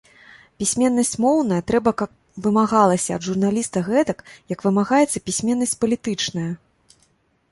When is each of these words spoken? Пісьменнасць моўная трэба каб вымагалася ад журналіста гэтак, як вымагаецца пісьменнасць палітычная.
Пісьменнасць 0.61 1.17
моўная 1.25 1.59
трэба 1.71 1.91
каб 2.01 2.09
вымагалася 2.45 3.11
ад 3.17 3.21
журналіста 3.29 3.79
гэтак, 3.89 4.19
як 4.53 4.59
вымагаецца 4.69 5.21
пісьменнасць 5.27 5.75
палітычная. 5.85 6.49